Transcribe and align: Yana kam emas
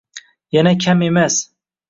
Yana 0.55 0.73
kam 0.85 1.05
emas 1.09 1.35